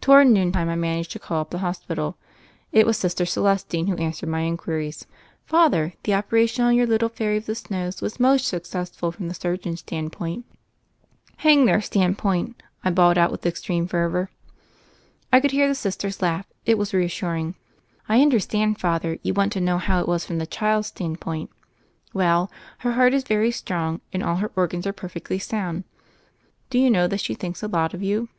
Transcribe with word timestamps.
Toward 0.00 0.28
noon 0.28 0.50
time 0.50 0.70
I 0.70 0.76
managed 0.76 1.10
to 1.12 1.18
call 1.18 1.42
up 1.42 1.50
the 1.50 1.58
hospital. 1.58 2.16
It 2.72 2.86
was 2.86 2.96
Sister 2.96 3.26
Celestine 3.26 3.86
who 3.88 3.96
answered 3.96 4.30
my 4.30 4.40
inquiries. 4.40 5.04
"Father, 5.44 5.92
the 6.04 6.14
operation 6.14 6.64
on 6.64 6.74
your 6.74 6.86
little 6.86 7.10
Fairy 7.10 7.36
of 7.36 7.44
the 7.44 7.54
Snows 7.54 8.00
was 8.00 8.18
most 8.18 8.46
successful 8.48 9.12
from 9.12 9.28
the 9.28 9.34
surgeons' 9.34 9.80
standpoint." 9.80 10.46
"Hang 11.44 11.66
their 11.66 11.82
standpoint," 11.82 12.62
I 12.82 12.90
bawled 12.90 13.18
out, 13.18 13.30
with 13.30 13.44
extreme 13.44 13.86
fervor. 13.86 14.30
I 15.30 15.38
could 15.38 15.50
hear 15.50 15.68
the 15.68 15.74
Sister's 15.74 16.22
laugh: 16.22 16.46
it 16.64 16.78
was 16.78 16.94
re 16.94 17.04
assuring. 17.04 17.54
"I 18.08 18.22
understand. 18.22 18.80
Father; 18.80 19.18
you 19.22 19.34
want 19.34 19.52
to 19.52 19.60
know 19.60 19.76
how 19.76 20.00
it 20.00 20.08
was 20.08 20.24
from 20.24 20.38
the 20.38 20.46
child's 20.46 20.88
standpoint. 20.88 21.50
Well, 22.14 22.50
her 22.78 22.92
heart 22.92 23.12
is 23.12 23.22
very 23.24 23.50
strong, 23.50 24.00
and 24.14 24.22
all 24.22 24.36
her 24.36 24.50
organs 24.56 24.86
are 24.86 24.94
perfectly 24.94 25.38
sound. 25.38 25.84
Do 26.70 26.78
you 26.78 26.90
know 26.90 27.06
that 27.06 27.20
she 27.20 27.34
thinks 27.34 27.62
a 27.62 27.68
lot 27.68 27.92
of 27.92 28.02
you 28.02 28.30